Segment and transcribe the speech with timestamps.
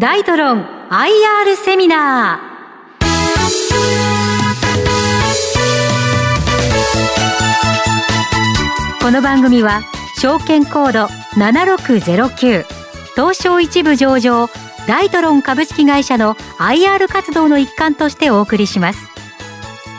[0.00, 9.04] 大トロン IR セミナー。
[9.04, 9.82] この番組は
[10.18, 11.04] 証券コード
[11.38, 12.64] 7609
[13.14, 14.48] 東証一部上場
[14.88, 19.00] 大トロン株式会社の IR 活動の一環としてお送りします。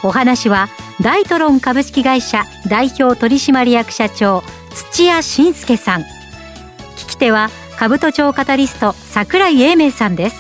[0.02, 0.68] お話は
[1.00, 4.42] 大トロン株式会社代表取締役社長
[4.74, 6.02] 土屋信介さん。
[6.02, 7.52] 聞き手は
[7.82, 10.36] 株都庁カタリスト櫻井英明さんです。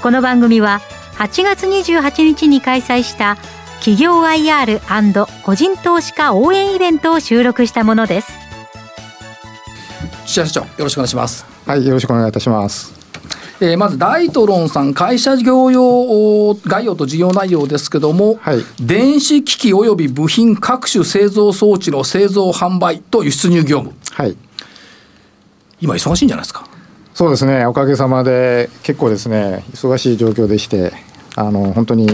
[0.00, 0.80] この番組は
[1.14, 3.36] 8月28日に開催した
[3.80, 8.32] 企業 IR& 個人投資家応援イベントを収録したものです。
[10.26, 11.44] 社長よろしくお願いします。
[11.66, 12.94] はいよろしくお願いいたします。
[13.60, 24.36] えー、まず大トロンさん会社業用概要と事業内容ですけども、はい、電子機器及び部品各種製造装置の製造販売と輸出入業務、はい、
[25.80, 26.66] 今忙しいんじゃないですか？
[27.14, 27.66] そうですね。
[27.66, 30.92] おかげさまで結構ですね忙しい状況でして
[31.36, 32.08] あの本当に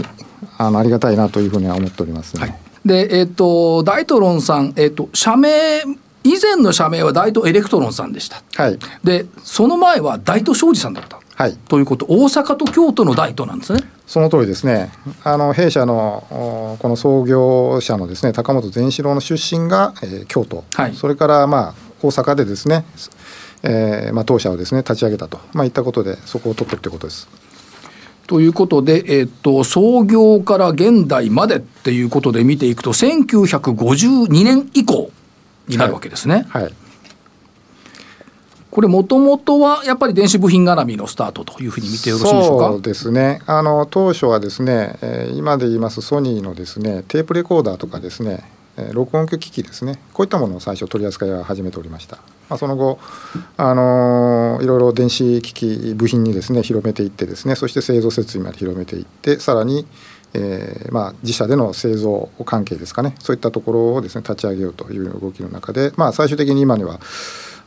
[0.57, 5.81] あのありがたいなというふうには思っております、ね、はい、でえっ、ー、とダイトロンさんえっ、ー、と社名
[6.23, 11.19] 以前の社名はダイトエレクトロンさんでした、はい、でその前はダイト商事さんだった。
[11.35, 12.05] はい、ということ。
[12.07, 13.81] 大阪と京都の大都なんですね。
[14.07, 14.89] その通りですね。
[15.25, 16.23] あの弊社の
[16.79, 22.85] この創業者のですね高本善四郎の出身が、えー、京都、はい、それからまあ大阪でですね、
[23.67, 27.27] えー、まあ当社をですね立ち上げたとまあいったことでそこを取ってるということです。
[28.27, 35.11] ということで、えっと、創業から現代までっていうことで見ていくと、1952年以降
[35.67, 36.45] になるわけですね。
[36.49, 36.73] はい、はい
[38.71, 42.67] これ、もともとはやっぱり電子部品絡みのスタートというふうに見てよろしいでしょうか？
[42.71, 48.43] そうですね、あの当初はですね、えー、今で言いますソニーのですねテープレコーダーとかですね、
[48.75, 52.17] えー、録音機器ですね、こういったものを最初、取り扱いは始めておりました。
[52.49, 52.99] まあ、その後、
[53.57, 59.85] あのー、いろいろ電子機器部品にですね広めていってですねそして製造設備まで広めていってさらに
[60.37, 66.99] えーまあ、自社での製造関係ですかねそういったところをですね立ち上げようという動きの中で、まあ、最終的に今には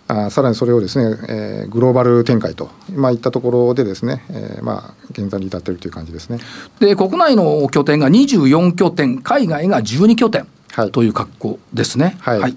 [0.09, 6.39] あさらにそれをですね、えー、グローバル展開と、まあ、いったところでですね、えー、まあ現在に至っているという感じですね。
[6.81, 10.47] で国内の拠点が24拠点海外が12拠点
[10.93, 12.17] という格好ですね。
[12.21, 12.57] はい、はい、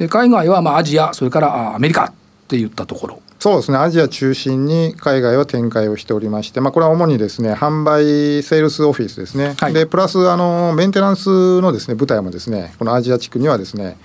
[0.00, 2.12] で海外はまあアジアそれからアメリカっ
[2.48, 3.22] ていったところ。
[3.38, 3.76] そうですね。
[3.76, 13.98] アジア中心に海外は展開をしておりまして、まあ、これは主にですね販売セールスオフィスですね、はい、でプラスあのメンテナンスのですね部隊もですねこのアジア地区にはですね、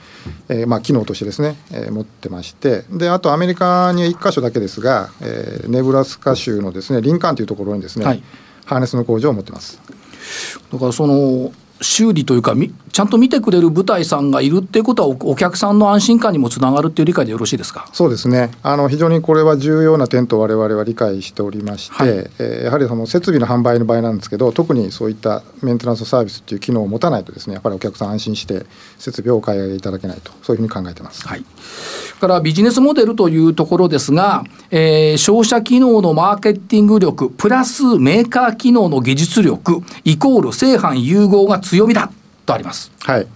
[0.50, 2.84] えー、まあ機能としてですね、えー、持ってまして。
[2.92, 8.24] であとアメリカに1箇所だけですが、えー、ネブラスカ州のですねリンカーンというところにですね、はい、
[8.66, 9.80] ハーネスの工場を持ってます。
[10.74, 11.54] だからその
[11.85, 12.56] 修理というか
[12.91, 17.90] ちゃんと見てくれる部隊さんがいるっていうことはお客さんの安心感にもつながるっていう理解でよろしいですか？
[17.94, 18.51] そうですね。
[18.63, 28.66] あの非常にこれは重要な点と我々は理解しておりまして、はい、えー、やはりその設備の販売の場合なんですけど特にそういったメンテナンスサービスっていう機能を持たないとですねやっぱりお客さん安心して
[28.97, 31.28] 設備をお買い上げいただけないとそういうふうに考えてます。
[31.28, 31.44] はい。
[32.19, 42.12] からビジネスモデルというところですが、えー、商社機能のマーケティング力プラスメーカー機能の技術力イコール正反融合が強みだ
[42.46, 42.91] とあります。
[43.02, 43.28] はい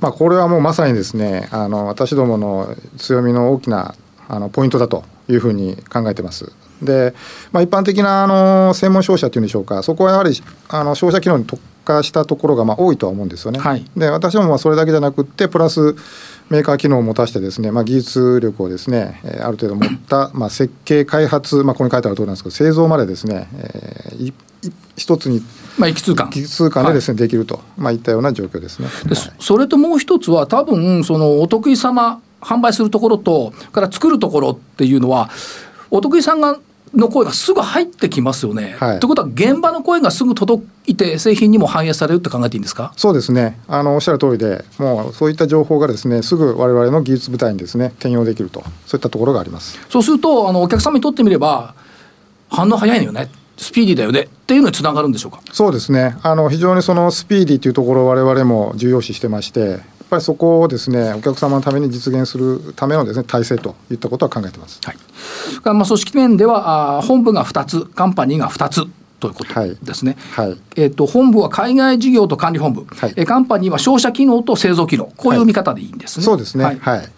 [0.00, 3.94] まあ、これはもうまさにですねあの私どもの強みの大きな
[4.28, 6.52] あのポイントだというふうに考えてます。
[6.82, 7.14] で、
[7.52, 10.30] まあ、一般的なあの専門商社というんでしょうかそこはやはり
[10.68, 13.58] あの商社機能に特化したところがまあ多いとは思うんですよね。
[13.58, 15.94] はい、で私どもはそれだけじゃなくってプラス
[16.50, 24.34] メーカー機能を持たしてですね、まあ、技術力をですね、えー、ある程度持った、まあ、設計開発、まあ、ここに書いてある通りなんですけど製造までですね、えー、
[24.96, 25.42] 一つに
[25.78, 28.88] まあ、一気通貫一気通貫でですね、はい、できると、まあ、いったような状況ですね。
[29.06, 35.30] でそれともう一つは多分そのお得意様販売するところとから作るところっていうのは
[35.90, 36.58] お得意さんが
[36.94, 38.76] の声がすぐ入ってきますよね。
[38.78, 42.92] はい、ということは現場の声がすぐ届いて製品にも反映されるって考えていいんですか？
[42.96, 43.60] そうですね。
[43.68, 48.64] あのおっしゃる通りでもうそういった情報がですねすぐ我々の技術部隊にですね転用できると。
[48.86, 49.78] そういったところがあります。
[49.88, 51.74] そうするとあのお客様にとってみれば
[52.50, 53.30] 反応早いのよね。
[53.56, 54.22] スピーディーだよね。
[54.22, 55.40] っていうのにつながるんでしょうか？
[55.52, 56.16] そうですね。
[56.22, 59.78] あの非常にそのスピーディーというところを我々も重要視してまして
[60.10, 64.80] ぱりそこをですねお客様のために実現するためのですね体制といったことは考えてます。
[64.84, 64.96] はい。
[65.64, 68.86] まあ組織面ではあ本部が2つ、カンパニーが2つ。
[69.20, 69.52] ということ
[69.84, 70.16] ですね。
[70.32, 70.56] はい。
[70.76, 76.24] えっ、ー、と本部は海外事業と管理本部、はい、えカンパニーは商社機能と製造機能、こういう見方でいいんですね。
[76.24, 76.64] そうですね。
[76.64, 77.08] はい。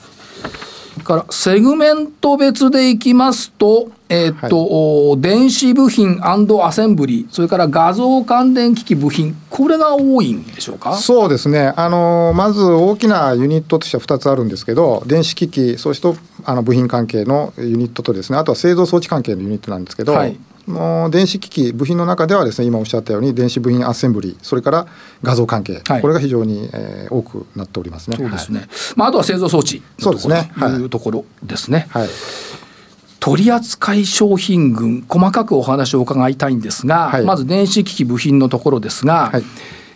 [1.02, 10.94] はいからセグメント別でいきますと、えー、っと、はい、電子部品アセンブリそれから画像関連機器部品、これが多いんでしょうか？
[10.94, 16.08] そうですね、あのまず大きなユニットとしては2つあるんですけど、電子機器、そして
[16.44, 18.38] あの部品関係のユニットとですね。
[18.38, 24.86] あとは製造装置関係のユニットなんですけど、はい、の電子機器部品の中ではですね今おっしゃったように電子部品アッセンブリそれから
[25.22, 28.16] 画像関係、はい、これが非常に、えー、多くなっておりますね。
[28.16, 28.60] そうですね。
[28.60, 30.52] はい、まああとは製造装置そうですね。
[30.58, 31.86] というところですね。
[31.90, 32.08] はい。
[33.20, 39.30] 取扱商品群細かくお話を伺いたいんですが、はい、まず電子機器部品のところですが。
[39.30, 39.44] はい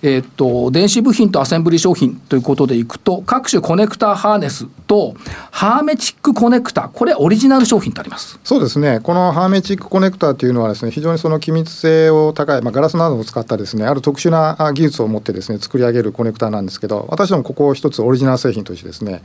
[0.06, 5.16] えっと、電子部品とアセンブリ商品ということでいくと、各種コネクターハーネスと、
[5.50, 19.22] ハーメチックコネクタ、これ、オリジナル商品ってありますそうですね、このハーメチックコネクタというのはです、ね、非常にその機密性を高い、まあ、ガラスなどを使ったです、ね、ある特殊な技術を持ってです、ね、作り上げるコネクタなんですけど、私どもここを一つオリジナル製品としてですね、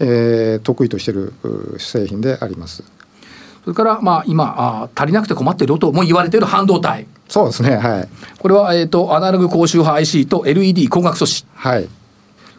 [0.00, 1.32] えー、得意としている
[1.78, 2.82] 製品であります。
[3.64, 7.06] それから、まあ、今あ、足りなくて困っているとも言われている半導体。
[7.28, 8.08] そうですね、はい。
[8.38, 11.44] これは、えっ、ー、と、アナログ高周波 IC と LED 光学素子。
[11.54, 11.88] はい。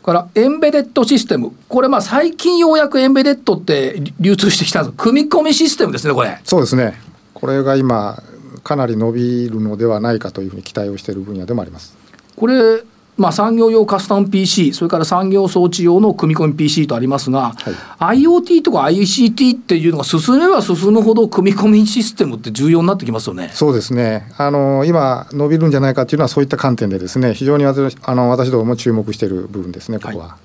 [0.08, 6.40] からエンベデッドシステム、これ、まあ最近ようやくエンベデッドって流通してきた組み込みシステムですね、これ。
[6.46, 6.94] そうですね、
[7.34, 8.24] これが今、
[8.64, 11.98] かなり伸びるのではないかというふうに期待をしている分野でもあります。
[12.38, 12.84] これ
[13.18, 17.56] まあ、産業用カスタム PC、それから産業装置用の組み込み PC とありますが、
[17.98, 30.28] はい、IoT とか ICT っていうのが進めば進むほど、組み込みシステムって重要になってきますよねそうですね、あの今、伸びるんじゃないかというのは、そういった観点で、ですね非常に私あの私どもも注目している部分ですね、ここは。
[30.28, 30.38] は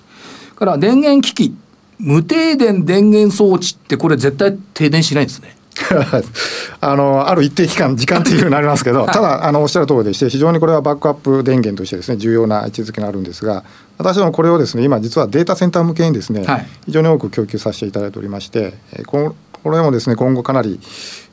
[0.55, 1.55] い、から電源機器、
[1.99, 5.57] 無停電電源装置って、これ、絶対停電しないんですね。
[6.81, 13.65] あのある一定期間、時間というふうになりますけど、ただあの、おっしゃる通りでして、非常にこれはバックアップ電源としてですね重要な位置づけがあるんですが、
[13.99, 18.75] 私どもこれをですね今、実はデータセンター向けにですね、はい、非常に多く供給させていただいておりまして、
[19.07, 20.81] ここれもですね今後かなり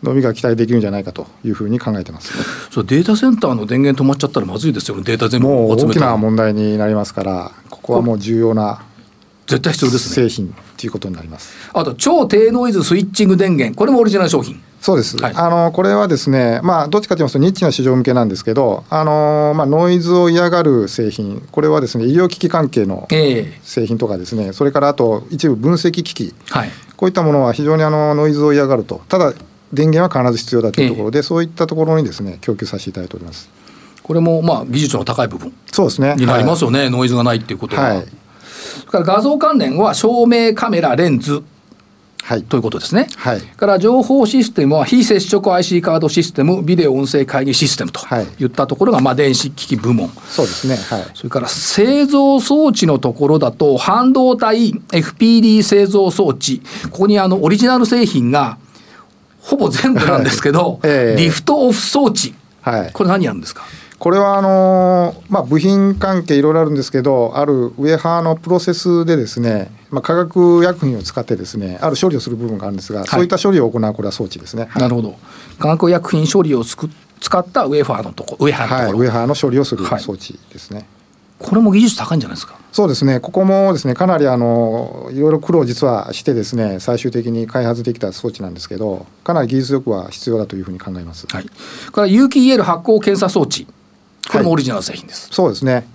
[0.04, 2.32] 伸びが期待できるんじゃないかというふうに考えてます。
[2.72, 8.84] そうデータセンターの電源止まっちゃったらまずいですよね、データ全部もう大きな問題になりますから、ここはもう重要な
[9.48, 10.28] 絶対必要ですね。
[10.28, 11.54] 製品ということになります。
[11.74, 13.78] あと超低ノイズスイッチング電源。
[13.78, 14.62] これもオリジナル商品。
[14.80, 23.06] そうです、はい、あのこれはですね、まあ、どっちかと言いますと、ニッチな市場向けなんですけど、あのまあ、ノイズを嫌がる製品、これはですね医療機器関係の
[23.62, 29.34] 製品とかですね、えー、それからあと一部分析機器、はい、こういったものは非常にあのノイズを嫌がると、ただ
[29.74, 33.50] 電源は必ず必要だというところで、えー、そういったところにですね供給させていただいております。
[34.02, 36.16] これもまあ技術の高い部分そうですね。
[36.16, 37.81] になりますよね、はい、ノイズがないっていうことは。
[37.81, 38.08] はい
[38.69, 41.44] それから画像関連は照明カメラレンズ
[42.30, 43.07] はい、ということですね。
[43.18, 48.01] はい、から情報システムは非接触 IC カードシステム、ビデオ音声会議システムと
[48.39, 48.45] い。
[48.45, 50.10] ったところが、まあ、電子機器部門。
[50.27, 50.75] そうですね。
[50.75, 56.62] はい、それから製造装置のところだと、半導体 FPD 製造装置、
[56.92, 58.60] ここにあのオリジナル製品が
[59.42, 60.80] ほぼ全部なんですけど、はい。
[60.83, 63.63] えー、リフトオフ装置、はい、これ何やるんですか？
[64.00, 74.69] これはあのまあ、部品関係いろいろあるんですけどあるウェハーのプロセスでですね、まあ、化学薬品を使ってですねある処理をする部分があるんですが、はい、そういった処理を行うこれは装置ですね。
[74.75, 75.18] なるほど。
[75.60, 80.78] 化学薬品処理をつく使ったウェファーのとこウェハーのところ、はい、ウェハーの処理をする装置ですね。
[80.78, 80.88] はい
[81.40, 82.60] これも技術高いんじゃないですか？
[82.74, 91.28] そうですね、ここもですねかなりあのいろいろ苦労実はしてですね最終的に開発できた装置なんですけどかなり技術力は必要だというふうに考えます。
[91.31, 91.45] はい、
[91.94, 93.68] から有機 EL 発酵検査装置
[94.30, 95.28] これもオリジナル製品です。
[95.28, 95.88] はい、そうですね。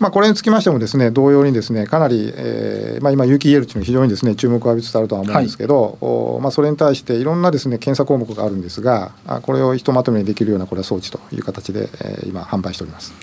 [0.00, 13.14] まあ、これにつきましてもですね同様にですねかなり、えーまあ、今有機 EL というのは非常にですね注目を浴びつつあるとは思うんですけど、はい、おまあ、それに対していろんなですね検査項目があるんですがあこれをひとまとめにできるようなこれは装置という形で、えー、今販売しております。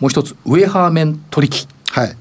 [0.00, 2.16] もう一つウェハーメン取り機はい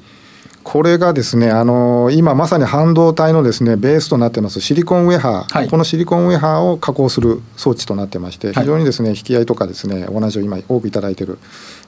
[0.70, 11.40] これがですねあの今まさに半導体のですねベースとなってますシリコンウェハー、はい、このシリコンウェハーを加工する装置となってまして非常にですね、引き合いとかですね同じを今多くいただいている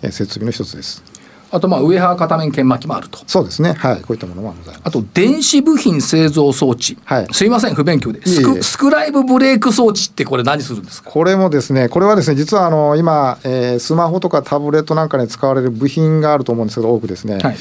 [0.02, 1.04] 設備の一つです。
[1.52, 3.20] あとまあウェハー片面研磨機もあると。
[3.28, 3.74] そうですね。
[3.74, 3.96] はい。
[3.98, 4.82] こういったものもございます。
[4.86, 6.98] あと電子部品製造装置。
[7.04, 7.28] はい。
[7.34, 8.26] すいません不勉強で。
[8.26, 11.10] スクスクライブブレーク装置ってこれ何するんですか？
[11.10, 11.90] これもですね。
[11.90, 17.40] これはですね実はあの今、えー、スマホとかタブレットなんかに使われる部品があると思うんですけど多くですね。
[17.40, 17.58] はい。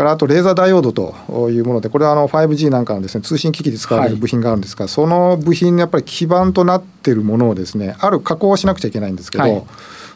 [0.00, 9.62] からあとレーザーダイオードというものでこれはあの 5G なんかのですね通信機器で使われる部品があるんですが、はい、その部品のやっぱり基盤となっているものをですねある加工をしなくちゃいけないんですけど、はい、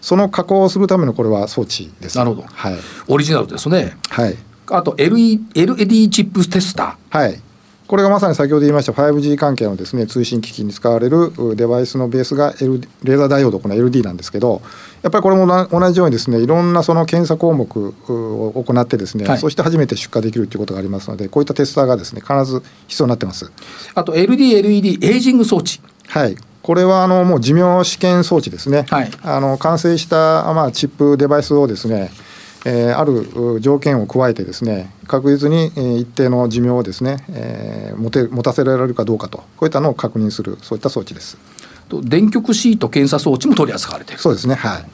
[0.01, 2.17] その加工をするためのこれは装置です。
[2.17, 2.47] なるほど。
[2.49, 2.75] はい。
[3.09, 3.99] オリジナルですね。
[4.09, 4.37] はい。
[4.71, 7.19] あと LED チップテスター。
[7.19, 7.39] はい。
[7.87, 14.63] これがまさに先ほど言いました 5G 関係のですね通信機器に使われるデバイスのベースが、L、レーザーダイオードこの LD なんですけど
[15.03, 23.53] やっぱりこれも同じようにですねいろんなその検査項目を行ってですね、はい、そして初めて出荷できるということがありますのでこういったテスターがですね必ず必要になってます。
[23.95, 25.81] あと LDLED エイジング装置。
[26.09, 26.37] はい。
[26.63, 32.11] これはあのもう寿命試験装置ですね、はい、あの完成した、まあ、チップデバイスをですね
[32.65, 41.37] えー、ある条件を加えてですね確実に一定の寿命をですね、えー、持て持たせられるかどうかとこういったのを確認するそういった装置です。
[42.03, 44.85] 電極シート検査装置も取り扱われているそうですねはい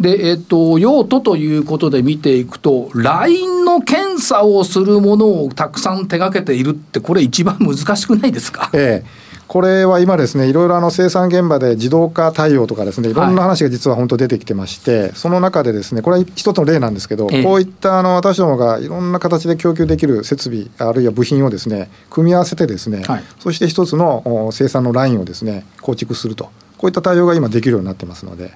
[0.00, 8.70] で、えっと、用途ということで見ていくと、LINE の検査をするものをたくさん手がけているって、これ、一番難しくないですか？
[8.74, 13.14] ええこれは今ですね、いろいろあの生産現場で自動化対応とかですね、い。
[13.14, 28.52] ろんな話が実は本当出てきてまして、はい、その中でですね、これは一つの例なんですけど、ええ、こういったあの私どもがいろんな形で供給できる設備、あるいは部品をですね、組み合わせてですね、はい、そして一つの生産のラインをですね、構築すると、こういった対応が今できるようになってますので。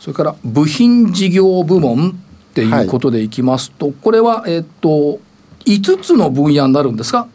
[0.00, 2.12] それから部品事業部門っ
[2.52, 5.18] ていうことでいきますと、はい、これは、えっと、
[5.64, 7.26] 5つの分野になるんですか？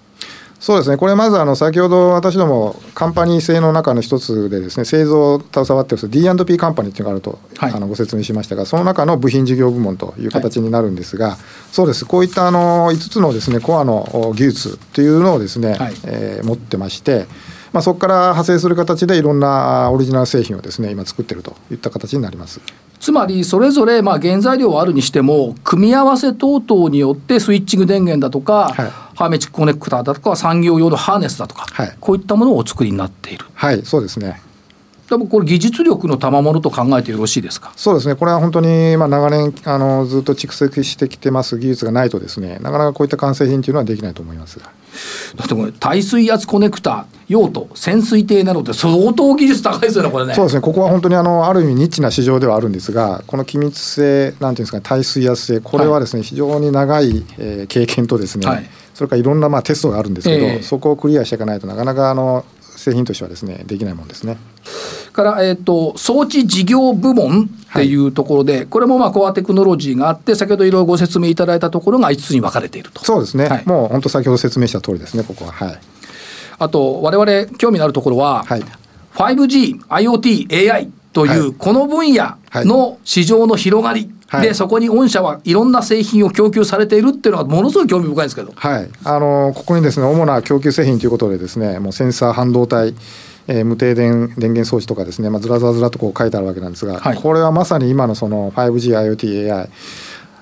[0.60, 11.38] そうですね、これまずあの先ほど私どもカンパニー製の中の一つでですね製造を携わっている D&P カンパニーっていうのがあると、はい、あのご説明しましたがその中の部品事業部門という形になるんですが、はい、
[11.72, 12.06] そうです。
[12.06, 17.26] こういったあの5つのですねコアの技術というのをですね、はい、えー、持ってまして。
[17.72, 22.62] まあ、そこから派生する形でいろんなオリジナル製品をですね今作ってるといった形になります。
[23.00, 33.46] つまりそれぞれまあ原材料はあるにしても組み合わせ等々によってスイッチング電源だとか、はい、ハーメチックコネクターだとか産業用のハーネスだとか、はい、こういったものをお作りになっている。
[33.54, 34.40] はいそうですね。
[35.10, 37.74] 多分これ技術力の賜物と考えてよろしいですか？
[37.76, 38.16] そうですね。
[38.16, 44.66] これは本当にまあ長年あのずっと蓄積してきてます技術がないとですねなかなかこういった完成品というのはできないと思いますだ
[45.46, 50.36] ってこれ耐水圧コネクター用途潜水艇などって相当技術高いですよねこれね。
[50.36, 50.62] そうですね。
[50.62, 58.70] ここは本当にあのある意味ニッチな市場ではあるんですがこの気密性なんていうんですか耐水圧性これはですね、はい、非常に長い、えー、経験とですね、はい、
[59.00, 64.36] それからいろんなまあテストがあるんですけど、えー、そこをクリアしていかないとなかなかあの製品としてはですねできないもんですね。
[65.14, 73.06] から、えーと、装置事業部門っていうところで、はい、これもまあコアテクノロジーがあって先ほどいろいろご説明いただいたところが5つに分かれていると。
[73.06, 75.54] そうですね、はい、もう本当先ほど説明した通りですねここは。
[75.54, 75.80] はい。
[76.58, 78.64] あと我々興味のあるところは、はい、
[79.14, 92.94] 5G、IoT、AI という、この分野の市場の広がり、はい、でそこに御社はいろんな製品を供給されているっていうのはものすごい興味深いんですけど、はい、あのここにですね主な供給製品ということでですねもうセンサー半導体
[93.52, 99.70] えー、無停電電源装置とかですね、まあ、ずらずらずらとこう書いてあるわけなんですが、はい、これはまさに今のその 5G、IoT、AI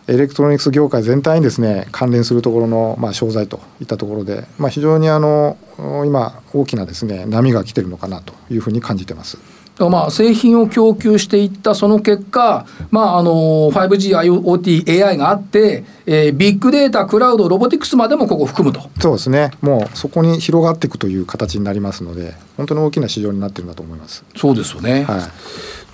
[0.09, 5.57] エレクトロニクス業界全体にですね関連するところのまあ商材といったところで、まあ、非常にあの
[6.05, 9.37] 今大きなですね波が来てるのかなというふうに感じてます。
[9.79, 25.03] まあ、製品を供給していったその結果、まあ、あの 5G、IoT、AI があって、えー、ビッグデータ、クラウド、ロボティクスまでもここ含むとそうですね、もうそこに広がっていくという形になりますので、本当に大きな市場になってるんだと思いますそうですよね。
[25.03, 25.19] はい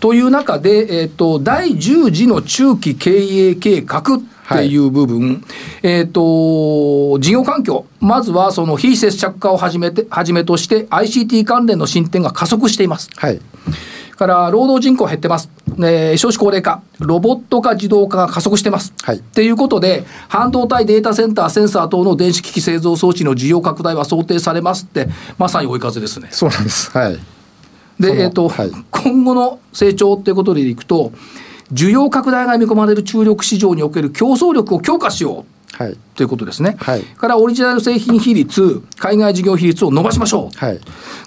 [0.04, 5.42] という中で、えーと、第10次の中期経営計画っていう部分、はい、
[5.84, 13.10] えっ、と、事業環境、まずはその非接着化をはじめて、はじめとして ICT 関連の進展が加速しています。
[13.16, 13.40] はい。
[14.16, 15.50] から労働人口減ってます、
[15.84, 18.94] え少子高齢化、ロボット化、自動化が加速してます。
[19.02, 26.28] はい、っていうことで、半導体、データセンター、センサー等の電子機器製造装置の需要拡大は想定されますって、まさに追い風ですね。
[26.32, 27.20] そうなんです、はい
[28.00, 31.12] で、えーと、はい、今後の成長ということでいくと、
[31.72, 35.53] 需要拡大が見込まれる注力市場における競争力を強化しよう。
[35.74, 40.80] はい、ということですね、はい、からオリジナル製品比率、海外事業比率を伸ばしましょう、はい、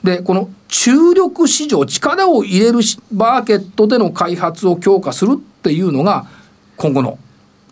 [0.04, 2.78] でこの注力市場、力を入れる
[3.12, 6.26] マーケットでの開発を強化するっていうのが、
[6.76, 7.18] 今後の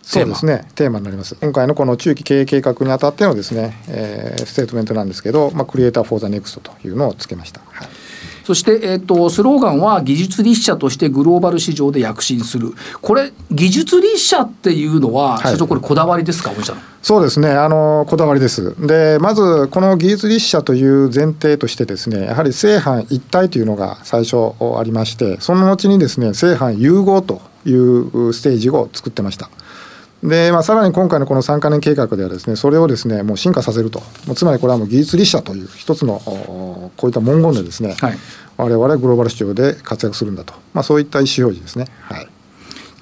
[0.03, 0.67] そうですね。
[0.75, 1.35] テーマになります。
[1.41, 7.63] 今回のこの中期経営計画にあたってのですね、えー、ステートメントなんですけど、まあ、 Creator for the NEXT というのをつけました。
[7.71, 7.89] はい
[8.45, 12.75] そして、えっ、と、スローガンは技術立社としてグローバル市場で躍進する。
[13.01, 16.81] これ、技術立社っていうのは、社長、これこだわりですか、社の。
[17.01, 18.75] そうですね、あのこだわりです。
[18.87, 29.51] で、まず、この技術立社という前提としてですね、やはり製販一体というのが最初ありまして、その後にですね、製販融合というステージを作ってました。
[30.25, 34.03] で、まあ、さらに今回のこの3か年計画ではですね、それをですね、もう進化させると。
[34.35, 36.19] つまりこれはもう技術立社という一つの
[36.97, 38.19] こういった文言でですね、はい、
[38.57, 40.55] 我々グローバル市場で活躍するんだと。
[40.73, 41.89] まあ、そういった意思表示ですね。
[42.01, 42.29] はい。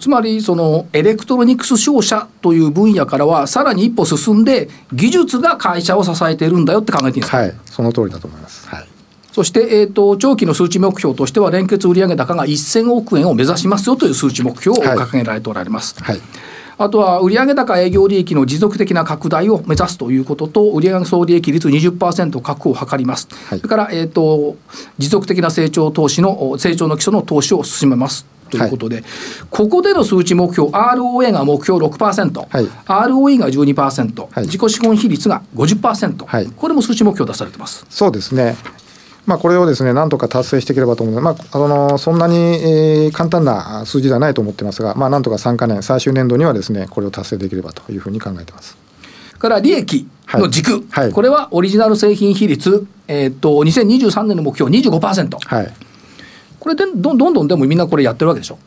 [0.00, 8.68] つまりそのエレクトロニクス商社という分野からはさらに一歩進んで技術が会社を支えているんだよって考えていいんですか、はい、その通りだと思います。
[8.68, 8.88] はい
[9.30, 15.96] そして、えーと、長期の数値目標としては、連結売上高が1000億円を目指しますよという数値目標を掲げられておられます。
[16.02, 23.28] はい、はいあとは売上高営業利益の持続的な拡大を目指すということと、売上総利益率20%確保を図ります。
[23.48, 24.56] はい、それから、えーと、
[24.98, 28.26] 持続的な成長投資の成長の基礎の投資を進めます。
[28.52, 29.04] ということで、はい、
[29.48, 37.86] ここでの数値目標、ROA が目標6%、はい、ROE が12%、はい、自己資本比率が50%、はい、これも数値目標出されてます。
[37.88, 38.56] そうですね。
[39.24, 48.76] まあ、これをですね、なんとか達成していければと思うので、まあ、あのそんなに、えー、簡単な数字ではないと思ってますが、まあ、なんとか3か年、最終年度にはですね、これを達成できればというふうに考えてます。
[49.42, 51.04] から利益の軸、はい。
[51.04, 55.74] はい、これはオリジナル製品比率、えー、っと2023年の目標25%、はい、
[56.60, 58.58] これでどんどんでもみんなこれやってるわけでしょ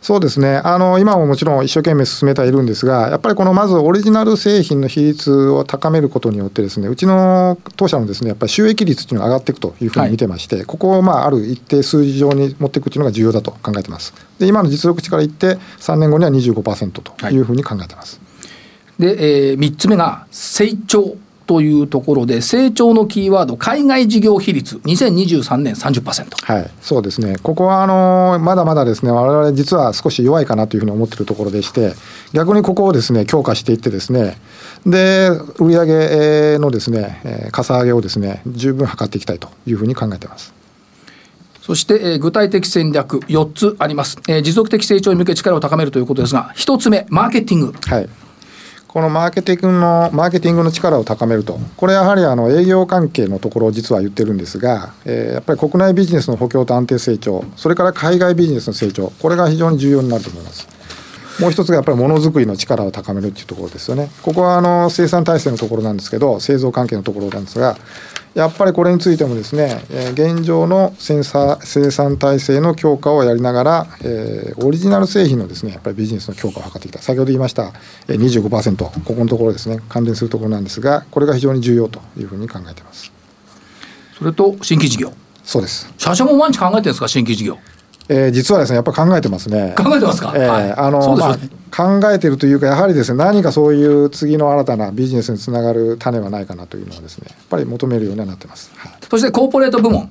[0.00, 0.56] そうですね。
[0.64, 14.14] あの今ももちろん一生懸命進めてはいるんですがやっぱりこのまずオリジナル製品の比率を高めることによってですねうちの当社のですねやっぱり収益率っていうのが上がっていくというふうに見てまして、はい、ここをまあある一定数字上に持っていくっていうのが重要だと考えてます。
[14.38, 18.20] で今の実力値から言って3年後には25%というふうに考えてます、
[18.98, 19.16] はい。
[19.16, 21.16] で、えー、3つ目が成長
[21.50, 27.38] というところで成長のキーワード海外事業比率2023年30%はいそうですね。
[27.42, 31.94] ここはあのまだまだですね我々実は少し弱いかなというふうに思っているところでして
[32.32, 34.36] 逆にここをですね強化していってですね
[34.86, 40.54] で売上のですねかさ上げをですね十分図っていきたいというふうに考えています。
[41.60, 47.72] そして、えー、具体的戦略4つあります、えー、持続的成長に向け力を高めるということですが1つ目マーケティング。
[47.72, 48.08] はい
[48.92, 60.66] このマーケティングのマーケティングの力を高めると、これやはりあの営業関係のところを実は言ってるんですが、えー、やっぱり国内ビジネスの補強と安定成長、それから海外ビジネスの成長、これが非常に重要になると思います。
[61.40, 64.10] もう一つがやっぱりものづくりの力を高めるっていうところですよね。
[64.22, 67.76] ここはあの生産体制のところなんですけど、製造関係のところなんですが、
[68.34, 77.00] やっぱりこれについてもですね、え現状の生産体制の強化をやりながら、えー、オリジナル製品のですねやっぱりビジネスの強化を図ってきた。
[77.00, 77.72] 先ほど言いました、
[78.06, 79.80] えー、25%ここのところですね。
[79.88, 83.10] 関連するところなんですがこれが非常に重要というふうに考えています。
[84.16, 85.12] それと新規事業。
[85.42, 85.92] そうです。
[85.98, 87.08] 社長も毎日考えてるんですか？
[87.08, 87.58] 新規事業
[88.12, 89.72] えー、実はですねやっぱ考えてますね。
[89.78, 90.32] 考えてますか？
[90.34, 91.38] えー、はい、あの、まあ
[91.70, 98.72] 考えてるというかやはりですね何かそういう次の新たなビジネスにつながる種はないかなというのはですねやっぱり求めるようにはなってます。
[98.76, 100.10] はい、そしてコーポレート部門。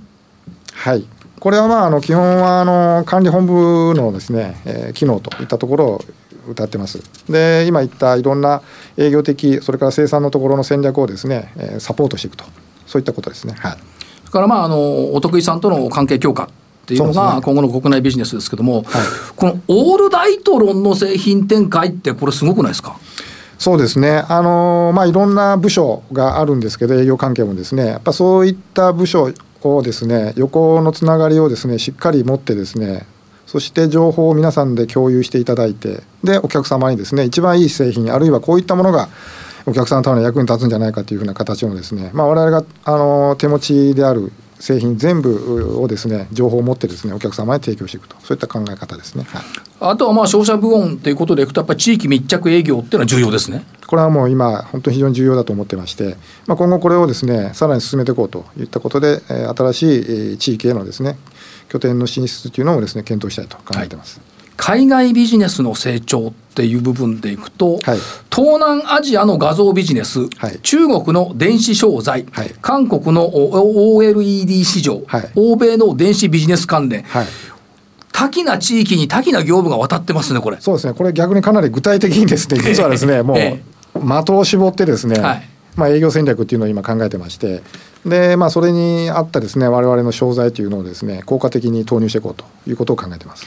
[0.73, 1.05] はい。
[1.41, 6.01] これはまああの基本はあの管理本部のですね、えー、機能といったところを
[6.49, 7.01] 歌ってます。
[7.29, 8.61] で今言ったいろんな
[8.95, 12.45] 営業的それから生産のところの戦略をですね、えー、サポートしていくと
[12.87, 13.55] そういったことですね。
[13.59, 13.77] はい。
[14.19, 16.49] それからまああのお得意さんとの関係強化
[16.95, 18.85] っていうのが今後の国内ビジネスですけども、はい、
[19.35, 22.97] このオールダイトロンの製品展開ってこれすごくないですか？
[23.59, 33.05] そうですね、あのまあ、いろんな部署があるんですけど、営業関係もですね、やっぱそういった部署をですね、横のつながりをですね、しっかり持ってですね、
[33.45, 39.09] そして情報を皆さんで共有していただいて、で、お客様にですね、一番いい製品、あるいはこういったものが、
[39.65, 48.15] お客さんのための役に立つんじゃないかというふうな形のですね、まあ、我々があの手持ちである製品全部をですね情報を持ってですねお客様に提供していくと。
[48.21, 49.41] そういった考え方ですね、はい、
[49.79, 53.63] あとはまあ消費者部門ということでいくとやっぱり地域密着営業っていうのは重要ですね。
[53.87, 61.17] これはもう今本当に非常に重要だと思ってまして、まあ、今後これをですねさらに進めていこうといったことで新しい地域へのですね
[61.69, 67.97] 拠点の進出というのをですね検討したいと考えてます、はい海外ビジネスの成長っていう部分でいくと、はい、
[68.29, 75.01] 東南アジアの画像ビジネス、はい、中国の電子商材、はい、韓国の OLED 市場、
[75.35, 77.05] 欧米の電子ビジネス関連、
[78.11, 80.57] 多岐な地域に多岐な業務が渡ってますね、これ。
[80.59, 85.21] そうですね、これ逆にかなり具体的にですね、 実はですね、もう、的を絞ってですね、
[85.77, 87.63] まあ、営業戦略っていうのを今考えてまして、
[88.05, 93.45] で、まあ、それに合ったですね、我々の商材というのをですね、効果的に投入していこうということを考えてます。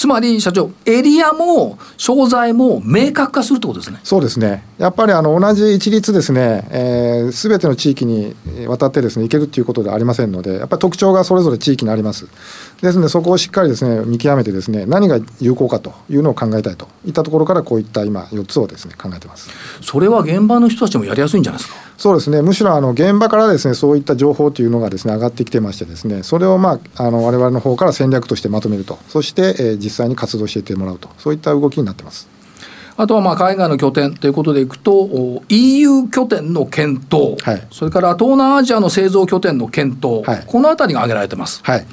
[0.00, 4.00] つまり社長、エリアも商材も明確化するってことですね。
[4.02, 4.64] そうですね。
[4.78, 8.34] やっぱりあの同じ一律ですね、す、えー、べ、ての地域に
[8.66, 12.28] 渡ってですね、行けるっていうことではありませんので、やっぱり特徴がそれぞれ地域にあります。
[12.82, 19.50] ですので、そこをしっかりですね、見極めてですね、何が有効かというのを考えたいといったところから、こういった今、4つをですね、考えてます。
[19.82, 21.78] それは現場の人たちもやりやすいんじゃないですか？
[21.98, 22.40] そうですね。
[22.40, 32.26] むしろあの現場からですね、そういった情報というのがですね、上がってきてましてですね、それをまあ、あの我々の方から戦略としてまとめると、そして、えー、実際に活動していってもらうと、そういった動きになってます。
[32.96, 41.60] あとはまあ海外の拠点ということでいくと、EU 拠点の検討、はい、それから東南アジアの製造拠点の検討、はい、このあたりが挙げられてます。
[41.64, 41.86] はい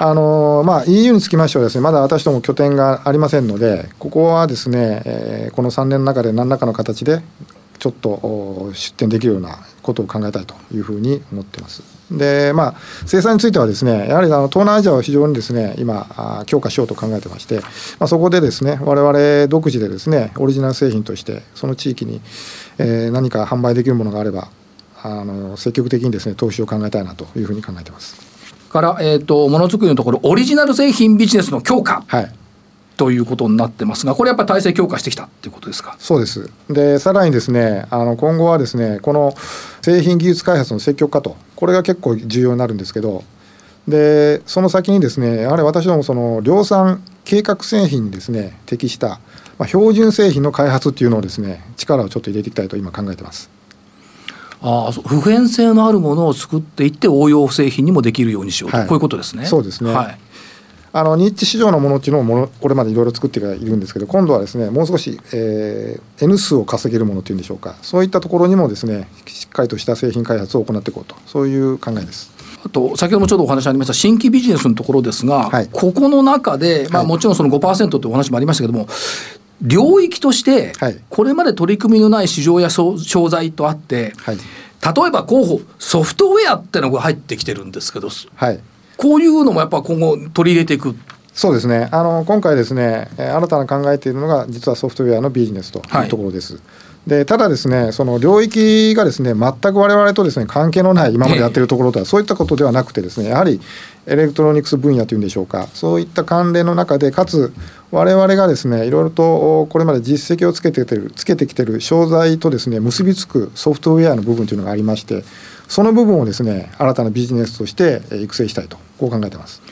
[0.00, 7.20] あのまあ、EU につきましてはですね、まだ私ども拠点がありませんので、ここはですね、えー、この3年の中で何らかの形で
[7.78, 11.82] ちょっと出展できるようなことを考えたいというふうに思ってます。
[12.10, 22.22] でまあ、生産についてはですねやはりあの東南アジアを非常にですね今強化しようと考えてまして、まあ、そこでですね我々独自でですねオリジナル製品としてその地域に、
[22.78, 24.48] えー、何か販売できるものがあれば
[25.02, 28.27] あの積極的にですね投資を考えたいなというふうに考えてます。
[28.80, 32.04] から、えーと、ものづくりのところオリジナル製品ビジネスの強化。
[32.06, 32.32] はい
[32.98, 35.94] ということになってますが、これやっぱり体制強化してきたっていうことですか？
[36.00, 36.50] そうです。
[36.68, 39.36] で、さらにですね、あの今後はですね、この
[39.82, 43.22] 製品技術開発の積極化と、これが結構重要になるんですけど、
[43.86, 49.20] で、その先にですね、やはり私どもその量産計画製品にですね、適した、
[49.60, 53.48] まあ、標準製品の開発っていうのをですね、力をちょっと入れていきたいと今考えてます。
[54.60, 59.46] あ普遍性のあるものを作っていって応用製品にもできるようにしようと、はい、こういうことですね。
[59.46, 60.18] そうですね、はい。
[60.92, 67.76] あのニッチ市場のものっていうのをものこれまでいろいろ作っているんですけど今度はですねもう少し、えー、N 数を稼げるものというんでしょうか。
[67.82, 71.14] そういったところにもですねしっかりとした製品開発を行っていこうと。
[71.26, 72.38] そういう考えです。
[72.64, 78.88] あと先ほどもちょっとお話ありました新規ビジネスのところですが、はい、ここの中で、まあ、もちろんその5%というお話もありましたけども、
[79.62, 80.72] 領域として、
[81.08, 82.96] これまで取り組みのない市場や商
[83.28, 88.60] 材とあって、はい、例えば候補ソフトウェアってのが入ってきてるんですけど、はい、
[88.96, 90.94] こういうのもやっぱ今後取り入れていく。
[91.32, 91.88] そうですね。
[91.92, 96.54] あの今回ですね新たな考えているのが実はソフトウェアのビジネスというところです。
[96.54, 96.62] はい
[97.06, 103.60] でただですねその領域がですね全く我々とですね関係のない今までやってるところとはそういったことではなくてですねやはり
[104.06, 107.52] エレクトロニクス分野というんでしょうかそういった関連の中でかつ
[107.90, 115.24] 我々がですねいろいろとこれまで実績をつけててるつけてきてる商材とですね結びつくソフトウェアの部分というのがありまして
[115.68, 119.62] その部分をですね新たなビジネスとして育成したいとこう考えてます。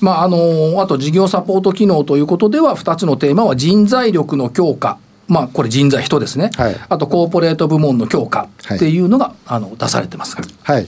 [0.00, 4.98] まあ、あのあと事業サポート機能ということでは2つのテーマは人材力の強化
[5.32, 10.36] まあ、これ人材人ですね、はい、あとコーポレート部門の強化っていうのが、はい、あの出されてます。
[10.36, 10.86] はい。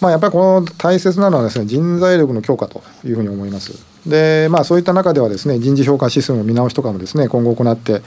[0.00, 3.72] まあ、やっぱりこの大切なのはですね人材力の強化というふうに思います。
[4.06, 8.00] でまあ、そういった中ではですね人事評価システムの見直しとかもですね今後行って、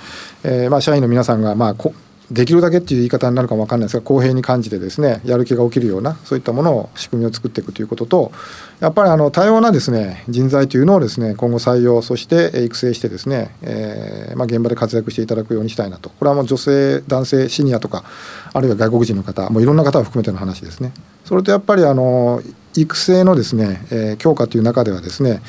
[0.43, 1.93] えー、まあ社員の皆さんがまあこ
[2.33, 8.31] できるだけっていう言い方になるかも分かんないですが公平に感じてですねやる気が起きるようなそういったものを仕組みを作っていくということと
[8.79, 18.03] やっぱりあの多様なですね人材というのをですね今後採用そして育成してですね、えーまあ、現場で活躍していただくようにしたいなとこれはもう女性男性シニアとか
[18.51, 20.91] あるいは外国人の方もういろんな方を含めての話ですね。
[21.25, 22.41] それとやっぱりあの
[22.75, 25.41] 育成のですね、えー、強化という中ではですね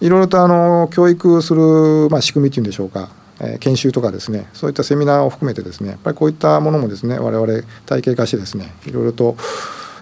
[0.00, 3.10] いろいろとあの教育する、まあ、仕組みというんでしょうか
[3.60, 9.36] 研修とかですねそういったセミナーを含めてですねやっぱりこういったものもですね我々体系化してですねいろいろと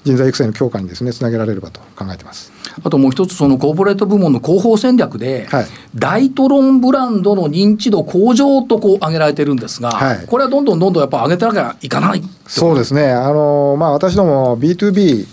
[0.04, 2.52] 人材育成の強化にですねつなげられればと考えてます。
[2.82, 12.22] あともう一つそのコーポレート部門の広報戦略で、はい、ダイトロンブランドの認知度向上とこう挙げられてるんですが、はい、これはどんどんどんどんやっぱ上げてなきゃいかない。
[12.46, 13.10] そうですね。
[13.10, 15.26] あのまあ私ども B2B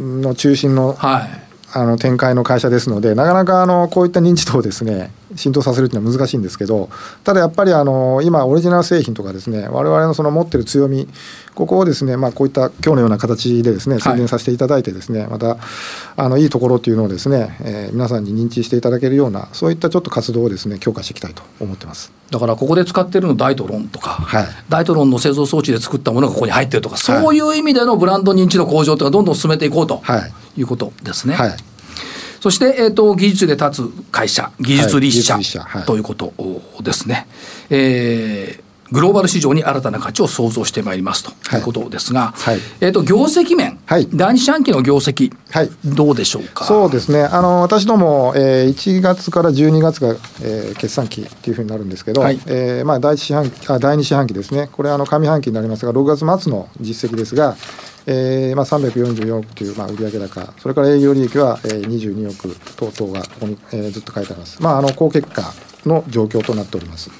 [0.00, 6.90] の中心の、はい、あの展開の会社ですのでなかなかあのこういった認知度をですね浸透させるというのは難しいんですけど
[7.22, 11.08] ただやっぱりあの今オリジナル製品とかですね我々のその持ってる強み
[11.54, 15.58] ここをですね、まあ、こういった今日のような形でですね宣伝させていただいてですね、はい、また
[16.16, 22.12] あのいいところっていうのをですね、えー、皆さんに認知していただけるようなそういったちょっと活動をですね強化していきたいと思ってます。
[22.30, 30.00] だからここで使ってるのダイトロンとか、はい、ダイトロンの製造装置で作ったものがここに入ってるとか、そういう意味でのブランド認知の向上というのはどんどん進めていこうと。
[30.04, 31.34] いうことですね。
[31.34, 31.56] はい。
[32.40, 36.32] そして、えーと、技術で立つ会社、技術立社,、はい、ということ
[36.82, 37.26] ですね。
[37.68, 41.60] えーグローバル市場に新たな価値を創造してまいりますとい。
[41.60, 42.54] うことですが、はい。
[42.54, 46.64] はい、えーと、業績面、はい、第二四半期の業績、はい、どうでしょうか？
[46.64, 57.56] そうですね、あの私ども、えー、1月から12月が、えー、決算期というふうになるんですけど、はい、えー、まあ、第一四半期あ第二四半期ですね、これ、あの上半期になりますが、6月末の実績ですが、
[58.06, 64.62] えーまあ、344億という、まあ、売上高、それから営業利益は、えー、22億等々がここに、えー、ずっと書いてあります。
[64.62, 65.42] まあ、あの高結果
[65.86, 67.10] の状況となっております。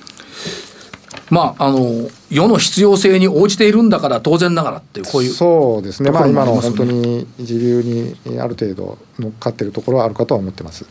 [1.30, 10.84] まあ、あの世の必要性に応じているんだから当然ながらっていうこういうそうですねまあ今の本当に時流にある程度乗っかっているところはあるかとは思ってます。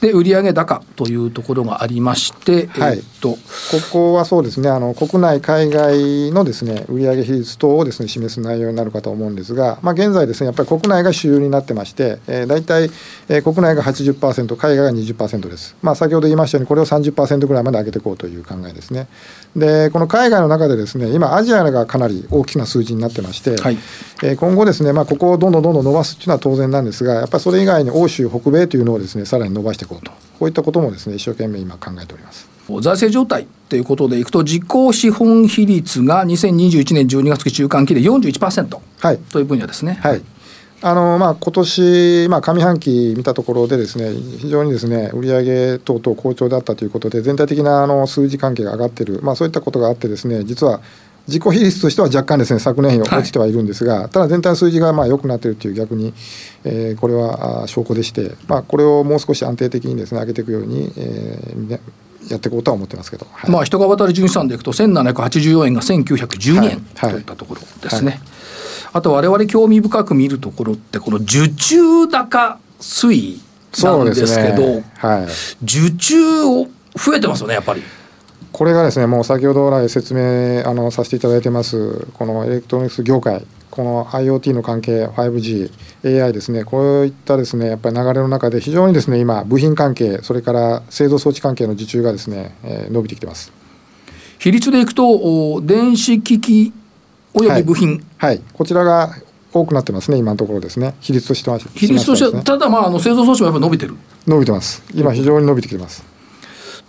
[0.00, 3.30] で売上高というところがありまして、はい、えっと。
[3.30, 3.38] こ
[3.90, 12.90] こはそうですねあの国内海外のですね売上比率等をですね示す内容になるかと思うんですが、まあ、現在ですねやっぱり国内が主流になってまして、えー、大体、
[13.28, 19.08] えー、国内が80%海外が20%です、まあ、先ほど言いましたようにこれを30%ぐらいまで上げていこうという考えですね。
[19.56, 23.78] でこの海外の中でですね今アジアがかなり大きな数字になってまして、はい、
[24.22, 30.12] えー、今後ですね、まあ、ここをどんどんどんどん伸ばすっていうのは当然なんですがやっぱりそれ以外に欧州北米というのをですねさらに伸ばしていこうと。
[30.38, 32.48] こういったこともですね一生懸命今考えております。
[32.80, 39.98] 財政状態ということでいくと実効資本比率が2021年12月期中間期で41%、はい、という分野ですね。
[40.02, 40.22] はい。
[40.82, 50.82] あのまあ、今年、まあ、上半期見たところでですね非常にですね売上等々好調だったということで全体的なあの数字関係が上がっている、まあ、そういったことがあってですね実は
[51.26, 56.12] 自己比率としては若干ですね昨年比落ちてはいるんですが、はい、ただ全体の数字がまあ良くなっているという逆に、
[56.64, 61.80] えー、これは証拠でして、まあ、これをもう少し安定的にですね上げていくように、えー、
[62.30, 68.20] やっていこうとは思ってますけど、はい、まあ人が渡り純資産でいくと1784円が1912円、といったところですね、
[68.92, 73.40] あと我々興味深く見るところってこの受注高推移
[73.82, 75.24] なんですけど、ね、はい、
[75.64, 77.82] 受注を増えてますよねやっぱり。
[78.54, 86.62] これがですねもう先ほど来説明あのさせていただいてますこのエレクトロニクス業界この IoT の関係 5G AI ですね。
[86.64, 93.52] こういったですねやっぱり流れの中で非常にですね今部品関係それから製造装置関係の受注がですね、えー、伸びてきてます。
[94.38, 96.72] 比率でいくと電子機器
[97.32, 99.16] および部品、はい、はい、こちらが
[99.52, 100.94] 多くなってますね今のところですね。
[101.00, 103.96] 比率としては比率としては、ね、ただまああの製造装置もやっぱ伸びてる。
[104.28, 104.80] 伸びてます。
[104.94, 106.13] 今非常に伸びてきてます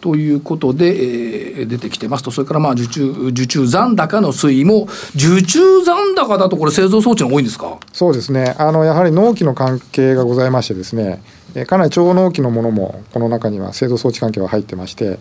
[0.06, 7.80] ということで、えー、出てきてますと、それからまあ受注受注残高の推移も、受注残高だと、これ、製造装置の多いんですか？
[7.92, 8.54] そうですね。
[8.60, 11.24] あの、やはり納期の関係がございましてですね、
[11.66, 15.18] かなり超納期のものもこの中には製造装置関係は入ってまして、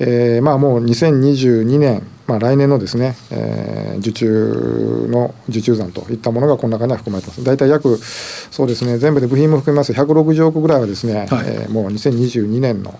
[0.00, 7.44] えー、まあもう2022年、まあ、来年のですね、えー、受注の受注残といったものがこの中には含まれてます。
[7.44, 9.92] 大体約そうですね全部で部品も含めます。
[9.92, 12.98] 160億ぐらいはですね、はい、えー、もう2022年の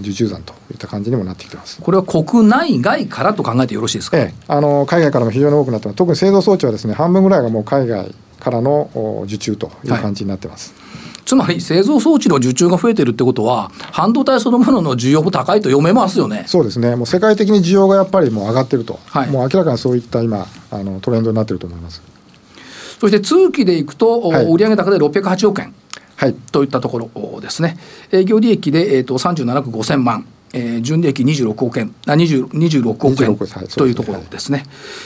[0.00, 1.80] 受注残といった感じにもなってきてます。
[1.80, 5.96] これは国内外からと考えてよろしいですか、ええ、あの海外からも非常に多くなってます。
[5.96, 10.74] 特に製造装置はですね半分ぐらいがもう海外からの受注という感じになってます。
[10.78, 10.87] はい
[11.28, 22.00] つまり製造装置の受注が増えてるってことは、半導体そのものの需要も高いと読めますよねそうですね、もう世界的に需要がやっぱりもう上がってると、はい、もう明らかにそういった今、あのトレンドになってると思います
[22.98, 25.74] そして通期でいくと、はい、売上高で608億円。
[26.16, 27.76] はい、といったところですね。
[28.10, 30.26] 営業利益で、えーと、37億5000万。
[30.58, 31.94] えー、純利益26億円。
[32.06, 33.36] あ20 26億円。
[33.68, 34.64] というところですね、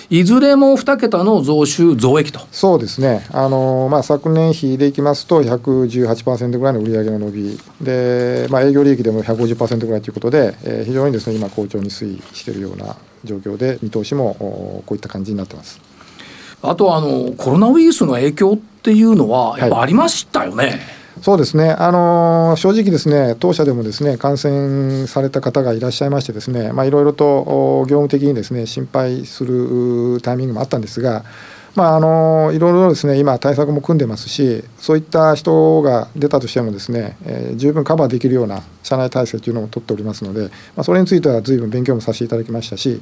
[0.08, 2.40] いずれも2桁の増収増益と。
[2.50, 7.60] そうですね、あのまあ、昨年比でいきますと118%ぐらいの売上の伸び。
[7.82, 14.34] で、まあ、営業利益でも150%ぐらいということで、えー、非常にですね今好調に推移しているような状況で見通しも
[14.86, 15.80] こういった感じになってます。
[16.62, 20.64] あとあのコロナウイルスの影響っていうのはやっぱありましたよね。
[20.64, 31.24] はいそうですね、あのー、正直ですね、当社でもですね感染された方がいらっしゃいましてですね、まあ、いろいろと業務的にですね心配するタイミングもあったんですが、
[31.74, 43.00] まあ、あのいろいろですね今対策も組んでますしそういった人が出たとしてもですね、えー、十分カバーできるような社内体制というのを取っておりますので、まあ、それについては随分勉強もさせていただきましたし、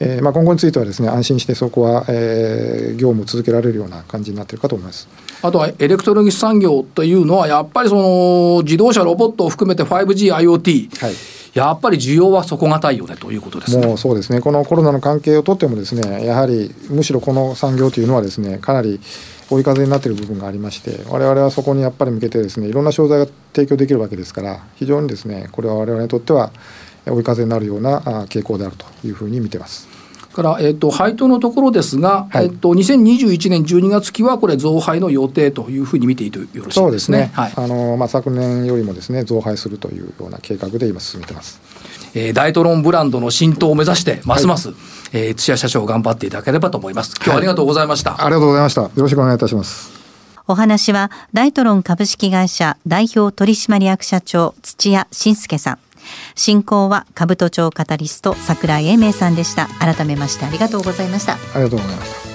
[0.00, 5.08] えーまあ、今後についてはですね安心してそこは、えー、業務を続けられるような感じになっているかと思います。
[5.42, 13.86] あとはエレクトロニクス産業というのはやっぱりその自動車ロボットを含めて 5G、IoT、はいやっぱり需要は底堅いよねということですね。
[13.86, 14.40] もうそうですね。
[14.40, 19.00] このコロナの関係をとってもですね、やはりむしろこの産業というのはですね、かなり
[19.50, 26.52] 追い風になっている部分がありまして、我々はそこにやっぱり向けてですね、いろんな商材が提供できるわけですから、非常にですね、これは我々にとっては
[27.06, 29.89] 追い風になるような傾向であるというふうに見てます。
[30.32, 36.72] から、えっ、ー、と、配当のところですが、はい、えっ、ー、と、2021年12月期はこれ増配の予定というふうに見ていてよろしいですね。
[36.72, 37.30] そうですね。
[37.34, 41.60] はい、あの、まあ、昨年よりもですね、増配するというような計画で今進めてます。
[42.14, 44.76] えー、ダイトロンブランドの浸透を目指して、ますます、はい、
[45.12, 47.14] えー、土屋社長頑張っていただければと思います。
[47.16, 48.82] 今日はありがとうございました、はい、ありがとうございました。
[48.82, 50.00] よろしくお願いいたします。
[50.48, 55.89] お話は、ダイトロン株式会社代表取締役社長、土屋信介さん。
[56.34, 59.68] 進行は兜町カタリスト桜井英明さんでした。
[59.78, 61.34] 改めましてありがとうございました。
[61.34, 62.30] ありがとうございました。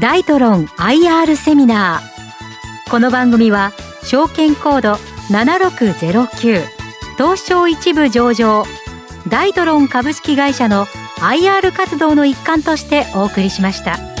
[0.00, 2.90] ダイトロン IR セミナー。
[2.90, 3.72] この番組は
[4.04, 4.92] 証券コード
[5.30, 6.64] 7609
[7.18, 8.64] 東証一部上場。
[9.28, 10.86] ダイトロン株式会社の
[11.20, 14.17] IR 活動の一環としてお送りしました。